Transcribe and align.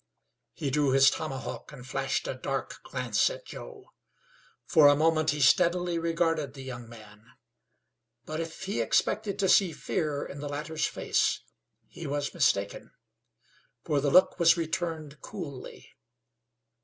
He 0.55 0.71
drew 0.71 0.93
his 0.93 1.11
tomahawk 1.11 1.71
and 1.71 1.85
flashed 1.87 2.27
a 2.27 2.33
dark 2.33 2.79
glance 2.81 3.29
at 3.29 3.45
Joe. 3.45 3.93
For 4.65 4.87
a 4.87 4.95
moment 4.95 5.29
he 5.29 5.39
steadily 5.39 5.99
regarded 5.99 6.55
the 6.55 6.63
young 6.63 6.89
man; 6.89 7.27
but 8.25 8.39
if 8.39 8.63
he 8.63 8.81
expected 8.81 9.37
to 9.37 9.47
see 9.47 9.71
fear 9.73 10.25
in 10.25 10.39
the 10.39 10.49
latter's 10.49 10.87
face 10.87 11.41
he 11.87 12.07
was 12.07 12.33
mistaken, 12.33 12.89
for 13.83 14.01
the 14.01 14.09
look 14.09 14.39
was 14.39 14.57
returned 14.57 15.21
coolly. 15.21 15.89